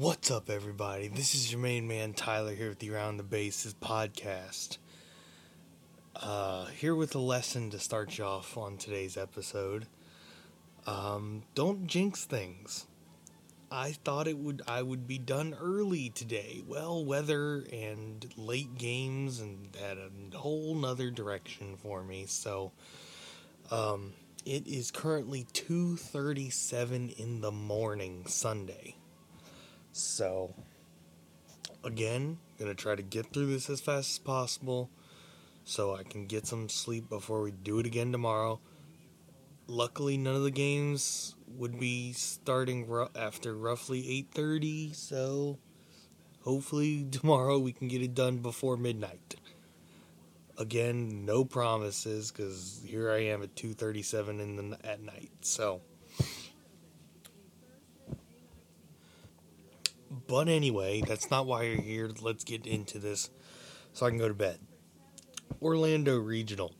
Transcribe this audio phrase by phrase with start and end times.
[0.00, 1.08] What's up, everybody?
[1.08, 4.78] This is your main man Tyler here with the Around the Bases podcast.
[6.16, 9.88] Uh, here with a lesson to start you off on today's episode.
[10.86, 12.86] Um, don't jinx things.
[13.70, 16.62] I thought it would I would be done early today.
[16.66, 22.24] Well, weather and late games and had a whole nother direction for me.
[22.24, 22.72] So,
[23.70, 24.14] um,
[24.46, 28.96] it is currently two thirty-seven in the morning Sunday.
[29.92, 30.54] So,
[31.82, 34.90] again, gonna try to get through this as fast as possible
[35.64, 38.60] so I can get some sleep before we do it again tomorrow.
[39.66, 45.58] Luckily, none of the games would be starting after roughly 8:30, so
[46.42, 49.36] hopefully tomorrow we can get it done before midnight.
[50.58, 55.30] Again, no promises cuz here I am at 2:37 in the at night.
[55.40, 55.82] So,
[60.30, 62.08] but anyway, that's not why you're here.
[62.20, 63.30] Let's get into this
[63.92, 64.60] so I can go to bed.
[65.60, 66.72] Orlando Regional.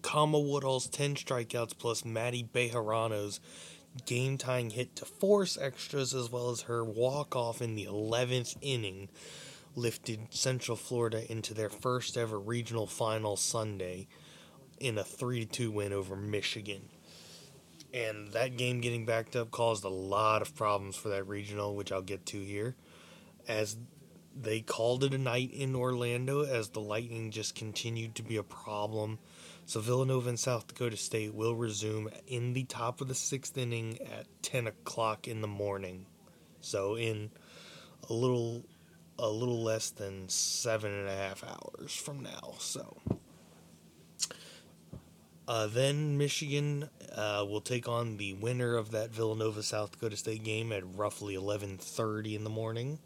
[0.00, 3.40] Kama Woodall's 10 strikeouts plus Maddie Bejarano's
[4.06, 8.56] game tying hit to force extras, as well as her walk off in the 11th
[8.62, 9.10] inning,
[9.76, 14.08] lifted Central Florida into their first ever regional final Sunday
[14.78, 16.88] in a 3 2 win over Michigan.
[17.92, 21.90] And that game getting backed up caused a lot of problems for that regional, which
[21.90, 22.76] I'll get to here,
[23.48, 23.76] as
[24.34, 28.42] they called it a night in Orlando as the Lightning just continued to be a
[28.42, 29.18] problem.
[29.66, 33.98] So Villanova and South Dakota State will resume in the top of the sixth inning
[34.02, 36.06] at 10 o'clock in the morning.
[36.60, 37.30] So in
[38.08, 38.64] a little
[39.18, 42.54] a little less than seven and a half hours from now.
[42.58, 42.96] So
[45.50, 50.44] uh, then Michigan uh, will take on the winner of that Villanova South Dakota State
[50.44, 53.00] game at roughly 11:30 in the morning.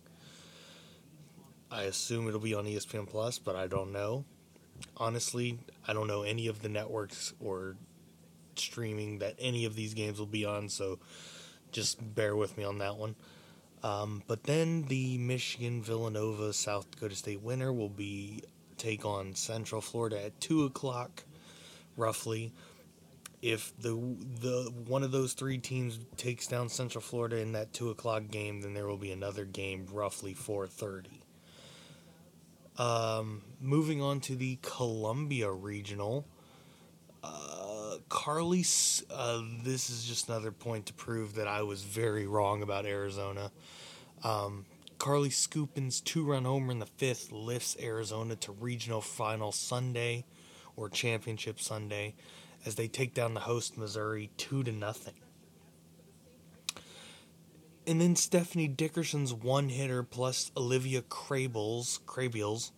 [1.70, 4.26] I assume it'll be on ESPN Plus, but I don't know.
[4.98, 7.76] Honestly, I don't know any of the networks or
[8.56, 10.98] streaming that any of these games will be on, so
[11.72, 13.14] just bear with me on that one.
[13.82, 18.42] Um, but then the Michigan Villanova South Dakota State winner will be
[18.76, 21.24] take on Central Florida at two o'clock,
[21.96, 22.52] roughly.
[23.42, 27.90] If the the one of those three teams takes down Central Florida in that two
[27.90, 31.20] o'clock game, then there will be another game roughly four thirty.
[32.78, 36.26] Um, moving on to the Columbia Regional.
[37.22, 38.64] Uh, Carlie,
[39.10, 43.52] uh, this is just another point to prove that I was very wrong about Arizona.
[44.22, 44.66] Um,
[44.98, 50.24] Carlie Scupin's two run homer in the fifth lifts Arizona to regional final Sunday
[50.76, 52.14] or championship Sunday
[52.66, 55.14] as they take down the host Missouri 2 to nothing.
[57.86, 62.70] And then Stephanie Dickerson's one hitter plus Olivia Crabels, Crabiels,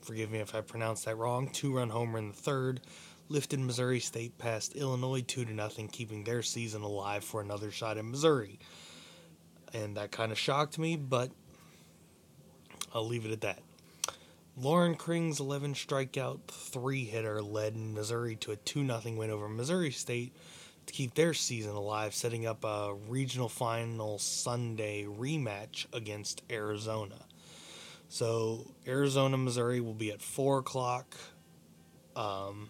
[0.00, 2.80] forgive me if I pronounced that wrong, two run homer in the third,
[3.28, 7.98] lifted Missouri State past Illinois 2 to nothing, keeping their season alive for another shot
[7.98, 8.58] at Missouri.
[9.74, 11.30] And that kind of shocked me, but
[12.94, 13.60] I'll leave it at that.
[14.60, 19.90] Laurin Krings' 11 strikeout, three hitter led Missouri to a 2 0 win over Missouri
[19.90, 20.36] State
[20.84, 27.24] to keep their season alive, setting up a regional final Sunday rematch against Arizona.
[28.10, 31.16] So Arizona, Missouri will be at four o'clock.
[32.14, 32.68] Um,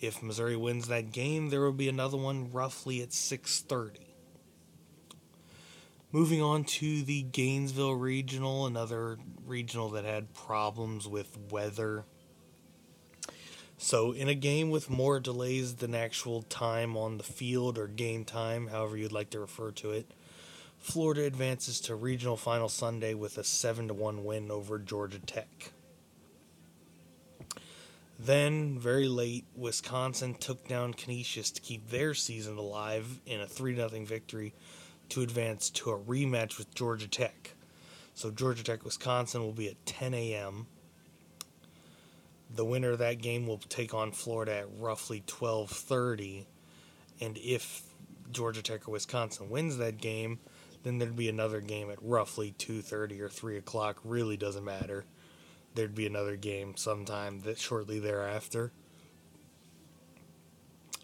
[0.00, 4.03] if Missouri wins that game, there will be another one roughly at six thirty.
[6.14, 12.04] Moving on to the Gainesville Regional, another regional that had problems with weather.
[13.78, 18.24] So, in a game with more delays than actual time on the field or game
[18.24, 20.08] time, however you'd like to refer to it,
[20.78, 25.72] Florida advances to regional final Sunday with a 7 to 1 win over Georgia Tech.
[28.20, 33.74] Then, very late, Wisconsin took down Canisius to keep their season alive in a 3
[33.74, 34.54] 0 victory
[35.10, 37.54] to advance to a rematch with Georgia Tech.
[38.14, 40.66] So, Georgia Tech Wisconsin will be at 10 a.m.
[42.54, 46.46] The winner of that game will take on Florida at roughly 12:30,
[47.20, 47.82] and if
[48.30, 50.38] Georgia Tech or Wisconsin wins that game,
[50.84, 53.98] then there'd be another game at roughly 2:30 or 3 o'clock.
[54.04, 55.04] Really doesn't matter.
[55.74, 58.72] There'd be another game sometime that shortly thereafter.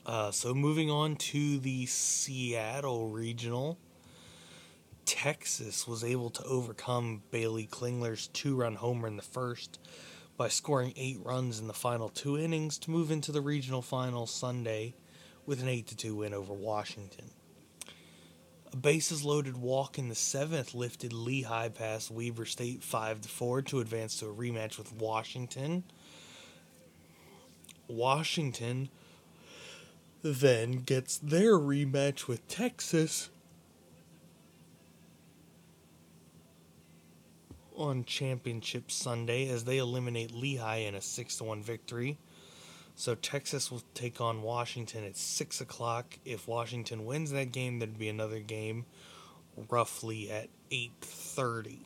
[0.06, 3.78] Uh, so moving on to the Seattle Regional,
[5.10, 9.80] Texas was able to overcome Baylee Klingler's two-run homer in the first
[10.36, 14.24] by scoring eight runs in the final two innings to move into the regional final
[14.24, 14.94] Sunday
[15.46, 17.24] with an 8 2 win over Washington.
[18.72, 23.62] A bases loaded walk in the seventh lifted Lehigh past Weber State 5 to 4
[23.62, 25.82] to advance to a rematch with Washington.
[27.88, 28.90] Washington
[30.22, 33.28] then gets their rematch with Texas
[37.80, 42.18] on Championship Sunday as they eliminate Lehigh in a 6 1 victory.
[42.94, 46.18] So Texas will take on Washington at 6 o'clock.
[46.24, 48.84] If Washington wins that game, there'd be another game
[49.70, 51.78] roughly at 8.30.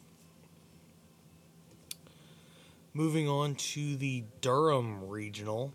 [2.92, 5.72] Moving on to the Durham Regional.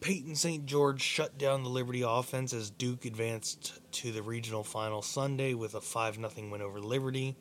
[0.00, 0.64] Peyton St.
[0.64, 5.74] George shut down the Liberty offense as Duke advanced to the regional final Sunday with
[5.74, 7.36] a 5 0 win over Liberty.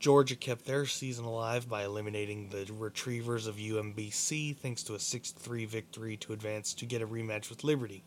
[0.00, 5.30] Georgia kept their season alive by eliminating the Retrievers of UMBC thanks to a 6
[5.32, 8.02] 3 victory to advance to get a rematch with Liberty.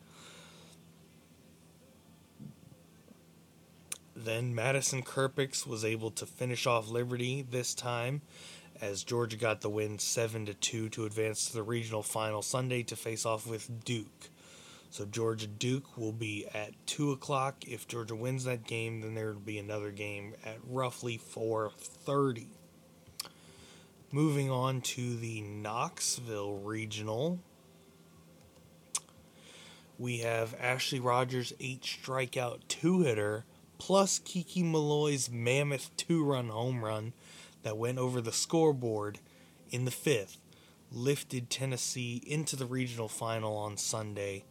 [4.16, 8.22] Then Madison Kerpics was able to finish off Liberty this time
[8.80, 12.82] as Georgia got the win 7 to 2 to advance to the regional final Sunday
[12.82, 14.30] to face off with Duke.
[14.94, 17.64] So Georgia Duke will be at 2 o'clock.
[17.66, 22.46] If Georgia wins that game, then there will be another game at roughly 4.30.
[24.12, 27.40] Moving on to the Knoxville Regional.
[29.98, 33.44] We have Ashley Rogers' 8 strikeout 2 hitter,
[33.78, 37.14] plus Kiki Milloy's mammoth 2 run home run
[37.64, 39.18] that went over the scoreboard
[39.72, 40.38] in the fifth,
[40.92, 44.44] lifted Tennessee into the regional final on Sunday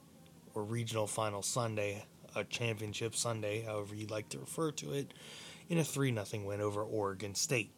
[0.53, 2.05] or regional final Sunday,
[2.35, 5.13] a championship Sunday, however you'd like to refer to it,
[5.69, 7.71] in a 3 0 win over Oregon State.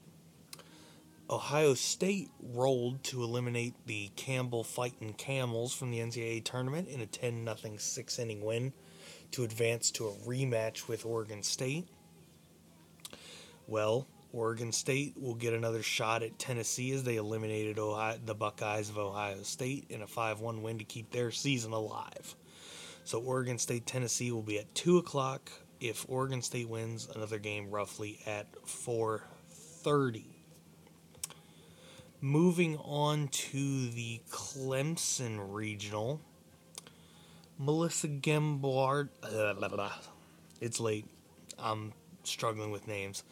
[1.30, 7.08] Ohio State rolled to eliminate the Campbell Fighting Camels from the NCAA tournament in a
[7.08, 8.74] 10 0 six inning win
[9.32, 11.88] to advance to a rematch with Oregon State.
[13.68, 18.90] Well, Oregon State will get another shot at Tennessee as they eliminated Ohio, the Buckeyes
[18.90, 22.36] of Ohio State in a 5 1 win to keep their season alive.
[23.06, 25.52] So Oregon State Tennessee will be at two o'clock.
[25.80, 30.26] If Oregon State wins, another game roughly at four thirty.
[32.20, 36.20] Moving on to the Clemson Regional,
[37.60, 39.10] Melissa Gembard.
[40.60, 41.06] it's late.
[41.60, 41.94] I'm
[42.24, 43.24] struggling with names.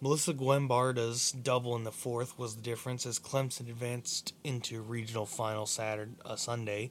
[0.00, 5.66] Melissa Guembarda's double in the fourth was the difference as Clemson advanced into regional final
[5.66, 6.90] Saturday, uh, Sunday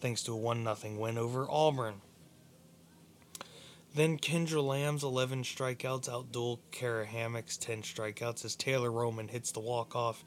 [0.00, 2.00] thanks to a 1 0 win over Auburn.
[3.94, 9.60] Then Kandra Lamb's 11 strikeouts outduel Kara Hammock's 10 strikeouts as Taylor Roman hits the
[9.60, 10.24] walk-off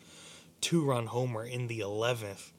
[0.60, 2.52] two-run homer in the 11th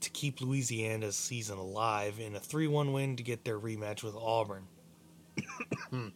[0.00, 4.66] to keep Louisiana's season alive in a 3-1 win to get their rematch with Auburn.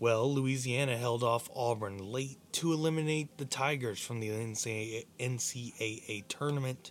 [0.00, 6.90] well, Louisiana held off Auburn late to eliminate the Tigers from the NCAA tournament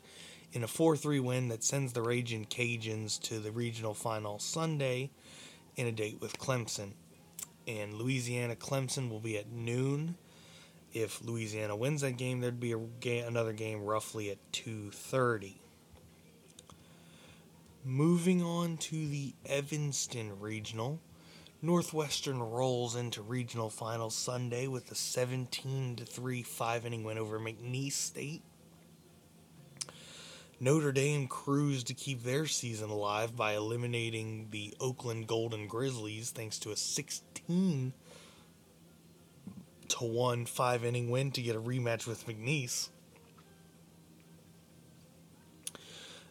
[0.56, 5.12] in a 4 3 win that sends the Raging Cajuns to the regional final Sunday
[5.76, 6.94] in a date with Clemson.
[7.68, 10.16] And Louisiana Clemson will be at noon.
[10.94, 15.56] If Louisiana wins that game, there'd be game, another game roughly at 2:30.
[17.84, 21.02] Moving on to the Evanston Regional,
[21.62, 27.92] Northwestern rolls into regional final Sunday with a 17 3 5 inning win over McNeese
[27.92, 28.42] State.
[30.60, 36.58] Notre Dame cruised to keep their season alive by eliminating the Oakland Golden Grizzlies thanks
[36.60, 37.94] to a 16
[39.90, 42.90] to 1 5 inning win to get a rematch with McNeese.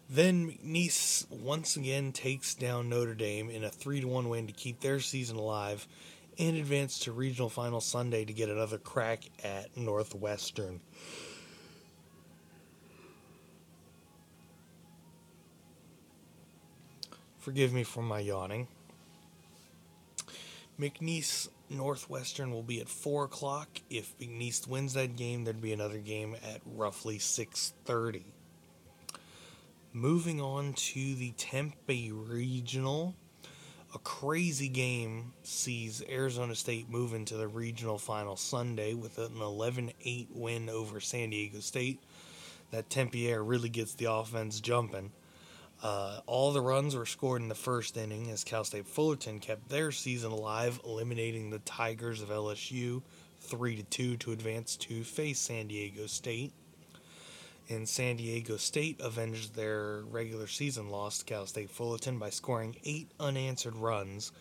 [0.08, 4.52] Then McNeese once again takes down Notre Dame in a 3 to 1 win to
[4.52, 5.86] keep their season alive
[6.38, 10.80] and advance to regional final Sunday to get another crack at Northwestern.
[17.44, 18.68] Forgive me for my yawning.
[20.80, 23.68] McNeese Northwestern will be at four o'clock.
[23.90, 28.24] If McNeese wins that game, there'd be another game at roughly six thirty.
[29.92, 33.14] Moving on to the Tempe Regional,
[33.94, 40.28] a crazy game sees Arizona State move into the regional final Sunday with an 11-8
[40.30, 42.02] win over San Diego State.
[42.70, 45.12] That Tempe air really gets the offense jumping.
[45.82, 49.68] Uh, all the runs were scored in the first inning as Cal State Fullerton kept
[49.68, 53.02] their season alive, eliminating the Tigers of LSU
[53.40, 56.52] 3 to 2 to advance to face San Diego State.
[57.68, 62.76] And San Diego State avenged their regular season loss to Cal State Fullerton by scoring
[62.84, 64.32] eight unanswered runs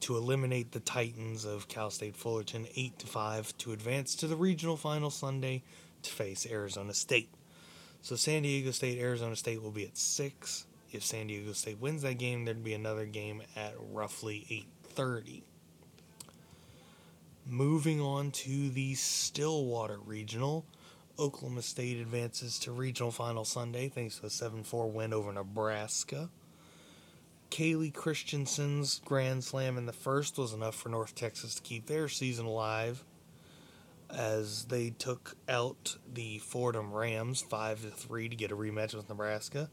[0.00, 4.36] to eliminate the Titans of Cal State Fullerton 8 to 5 to advance to the
[4.36, 5.62] regional final Sunday
[6.02, 7.30] to face Arizona State.
[8.02, 10.66] So San Diego State Arizona State will be at 6.
[10.90, 15.44] If San Diego State wins that game, there'd be another game at roughly 8:30.
[17.46, 20.66] Moving on to the Stillwater Regional,
[21.18, 26.30] Oklahoma State advances to regional final Sunday thanks to a 7-4 win over Nebraska.
[27.50, 32.08] Kaylee Christensen's grand slam in the first was enough for North Texas to keep their
[32.08, 33.04] season alive
[34.12, 39.08] as they took out the Fordham Rams 5 to 3 to get a rematch with
[39.08, 39.70] Nebraska.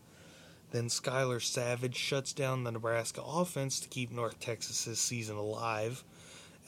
[0.72, 6.04] Then Skylar Savage shuts down the Nebraska offense to keep North Texas's season alive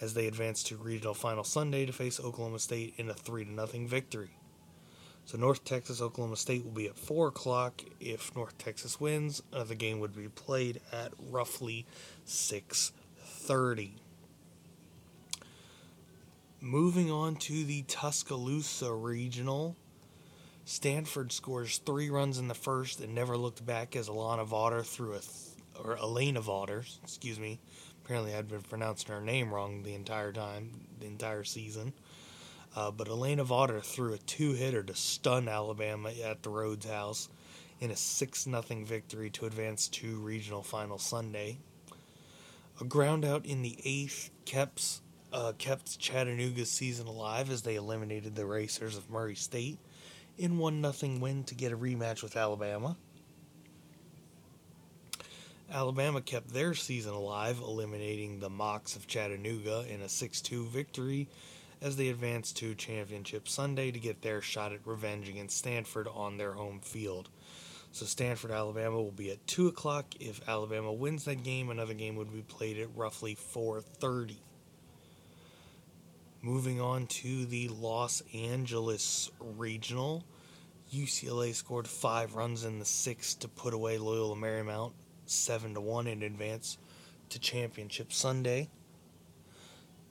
[0.01, 3.67] as they advance to regional final Sunday to face Oklahoma State in a 3 0
[3.87, 4.31] victory.
[5.25, 7.83] So North Texas Oklahoma State will be at 4 o'clock.
[7.99, 11.85] If North Texas wins, uh, another game would be played at roughly
[12.25, 13.93] 6:30.
[16.63, 19.75] Moving on to the Tuscaloosa Regional,
[20.63, 25.13] Stanford scores three runs in the first and never looked back as Alana Vawter threw
[25.13, 27.59] a th- or Elena Vawter, excuse me.
[28.05, 31.93] Apparently, I'd been pronouncing her name wrong the entire time, the entire season.
[32.75, 37.29] Uh, but Elena Vawter threw a two-hitter to stun Alabama at the Rhoads House
[37.79, 41.57] in a six 0 victory to advance to regional final Sunday.
[42.79, 45.01] A ground out in the eighth kept
[45.31, 49.79] uh, kept Chattanooga's season alive as they eliminated the Racers of Murray State
[50.37, 52.97] in one nothing win to get a rematch with Alabama.
[55.71, 61.29] Alabama kept their season alive, eliminating the Mocs of Chattanooga in a 6 2 victory
[61.81, 66.37] as they advanced to Championship Sunday to get their shot at revenge against Stanford on
[66.37, 67.29] their home field.
[67.93, 70.05] So Stanford, Alabama will be at 2 o'clock.
[70.19, 74.37] If Alabama wins that game, another game would be played at roughly 4.30.
[76.43, 80.23] Moving on to the Los Angeles Regional,
[80.91, 84.93] UCLA scored five runs in the sixth to put away Loyola Marymount,
[85.27, 86.79] seven to one in advance
[87.29, 88.69] to Championship Sunday.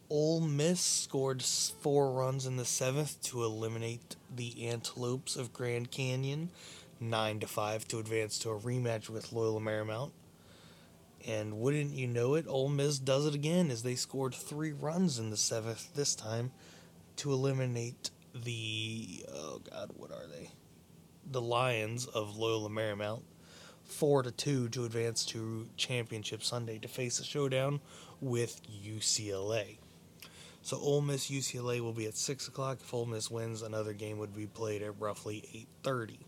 [0.08, 6.50] Ole Miss scored four runs in the seventh to eliminate the Antelopes of Grand Canyon,
[7.00, 10.12] nine to five to advance to a rematch with Loyola Marymount.
[11.26, 15.18] And wouldn't you know it, Ole Miss does it again as they scored three runs
[15.18, 16.50] in the seventh this time
[17.16, 20.50] to eliminate the oh god, what are they?
[21.30, 23.22] The Lions of Loyola Marymount,
[23.84, 27.80] four to two to advance to Championship Sunday to face a showdown
[28.20, 29.78] with UCLA.
[30.62, 32.78] So Ole Miss UCLA will be at six o'clock.
[32.80, 36.20] If Ole Miss wins, another game would be played at roughly eight thirty.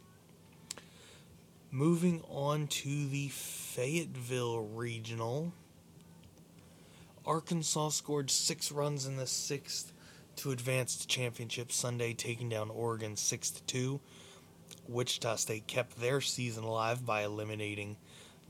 [1.75, 5.55] Moving on to the Fayetteville Regional.
[7.25, 9.91] Arkansas scored six runs in the sixth
[10.37, 14.01] to advance to championship Sunday, taking down Oregon six to two.
[14.87, 17.97] Wichita State kept their season alive by eliminating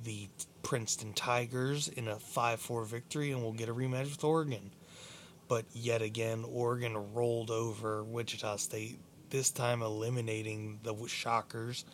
[0.02, 0.29] the
[0.64, 4.73] Princeton Tigers in a 5 4 victory and will get a rematch with Oregon.
[5.47, 8.99] But yet again, Oregon rolled over Wichita State,
[9.31, 11.85] this time eliminating the Shockers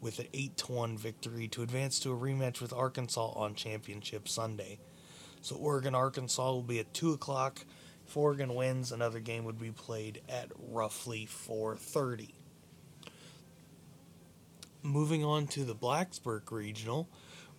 [0.00, 4.78] with an 8 1 victory to advance to a rematch with Arkansas on Championship Sunday.
[5.40, 7.64] So Oregon Arkansas will be at 2 o'clock.
[8.06, 12.34] If Oregon wins, another game would be played at roughly 4:30.
[14.82, 17.08] Moving on to the Blacksburg Regional,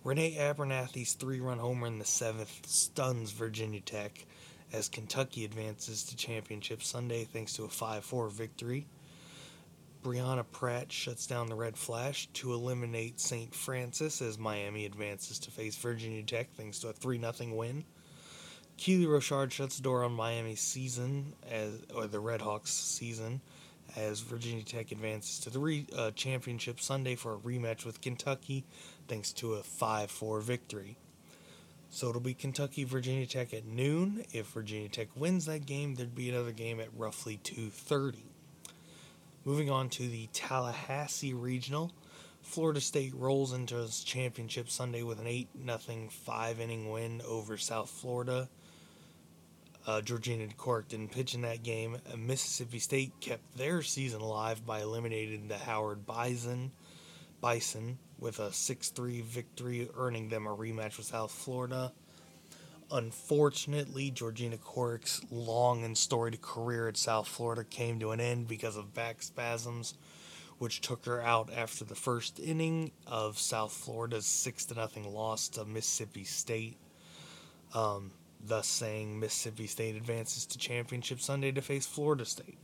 [0.02, 4.26] Renee Abernathy's three-run homer in the seventh stuns Virginia Tech
[4.72, 8.86] as Kentucky advances to championship Sunday thanks to a 5-4 victory.
[10.02, 13.54] Brianna Pratt shuts down the Red Flash to eliminate St.
[13.54, 17.84] Francis as Miami advances to face Virginia Tech thanks to a 3 0 win.
[18.78, 23.42] Keely Rochard shuts the door on Miami's season, as or the Red Hawks season,
[23.94, 28.64] as Virginia Tech advances to the re, uh, championship Sunday for a rematch with Kentucky
[29.06, 30.96] thanks to a 5 4 victory.
[31.90, 34.24] So it'll be Kentucky Virginia Tech at noon.
[34.32, 38.29] If Virginia Tech wins that game, there'd be another game at roughly 2:30.
[39.44, 41.92] Moving on to the Tallahassee Regional,
[42.42, 47.56] Florida State rolls into its championship Sunday with an 8 0 5 inning win over
[47.56, 48.50] South Florida.
[49.86, 51.96] Uh, Georgina Corrick didn't pitch in that game.
[52.12, 56.72] Uh, Mississippi State kept their season alive by eliminating the Howard Bison,
[57.40, 61.92] Bison with a 6 3 victory, earning them a rematch with South Florida.
[62.92, 68.76] Unfortunately, Georgina Corrick's long and storied career at South Florida came to an end because
[68.76, 69.94] of back spasms,
[70.58, 75.64] which took her out after the first inning of South Florida's 6 0 loss to
[75.64, 76.78] Mississippi State.
[77.74, 78.10] Um,
[78.44, 82.58] thus saying Mississippi State advances to Championship Sunday to face Florida State.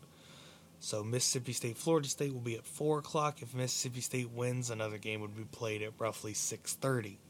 [0.80, 3.42] So Mississippi State, Florida State will be at four o'clock.
[3.42, 7.20] If Mississippi State wins, another game would be played at roughly six thirty.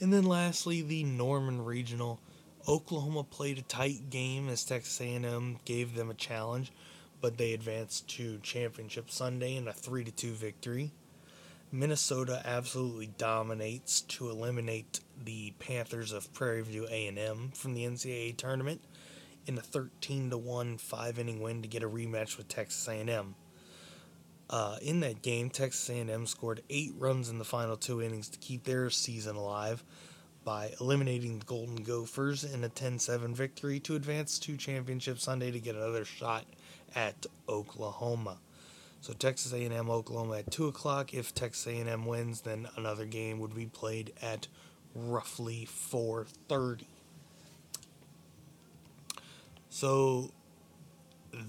[0.00, 2.20] And then lastly, the Norman Regional.
[2.68, 6.72] Oklahoma played a tight game as Texas A&M gave them a challenge,
[7.20, 10.92] but they advanced to Championship Sunday in a 3 to 2 victory.
[11.72, 18.82] Minnesota absolutely dominates to eliminate the Panthers of Prairie View A&M from the NCAA tournament
[19.46, 23.34] in a 13 to 1 five-inning win to get a rematch with Texas A&M.
[24.48, 28.38] Uh, in that game, Texas A&M scored eight runs in the final two innings to
[28.38, 29.82] keep their season alive
[30.44, 35.58] by eliminating the Golden Gophers in a 10-7 victory to advance to Championship Sunday to
[35.58, 36.44] get another shot
[36.94, 38.38] at Oklahoma.
[39.00, 41.12] So Texas A&M Oklahoma at two o'clock.
[41.12, 44.46] If Texas A&M wins, then another game would be played at
[44.94, 46.86] roughly 4:30.
[49.68, 50.30] So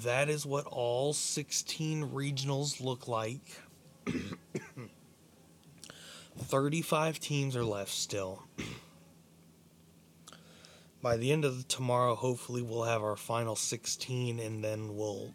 [0.01, 3.61] that is what all 16 regionals look like.
[6.37, 8.43] 35 teams are left still.
[11.01, 15.33] By the end of tomorrow, hopefully, we'll have our final 16 and then we'll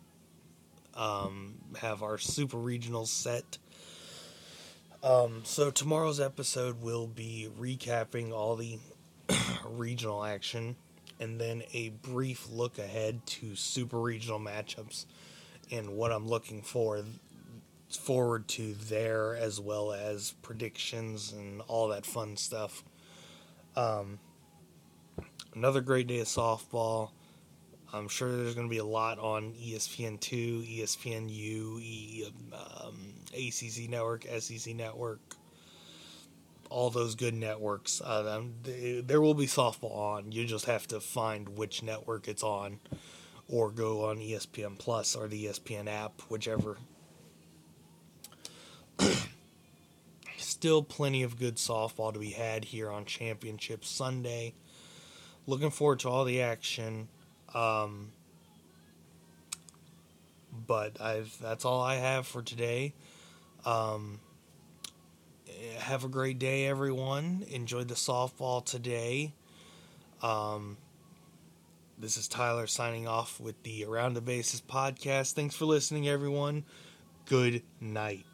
[0.94, 3.59] um, have our super regionals set.
[5.02, 8.78] Um, so, tomorrow's episode will be recapping all the
[9.64, 10.76] regional action
[11.21, 15.07] and then a brief look ahead to super regional matchups
[15.71, 17.04] and what I'm looking for
[17.90, 22.83] forward to there as well as predictions and all that fun stuff.
[23.76, 24.19] Um,
[25.54, 27.11] another great day of softball.
[27.92, 32.97] I'm sure there's going to be a lot on ESPN2, ESPNU, e, um,
[33.35, 35.21] ACC Network, SEC Network,
[36.73, 38.00] all those good networks.
[38.00, 40.33] Uh, there will be softball on.
[40.33, 42.81] You just have to find which network it's on,
[43.49, 46.78] or go on ESPN Plus or the ESPN app, whichever.
[50.37, 54.54] Still plenty of good softball to be had here on Championship Sunday.
[55.47, 57.08] Looking forward to all the action.
[57.54, 58.13] Um,
[60.67, 62.95] but I've that's all I have for today.
[63.65, 64.21] Um,
[65.79, 67.45] have a great day, everyone.
[67.49, 69.33] Enjoy the softball today.
[70.23, 70.77] Um,
[71.99, 75.33] this is Tyler signing off with the Around the Bases podcast.
[75.33, 76.65] Thanks for listening, everyone.
[77.27, 78.27] Good night.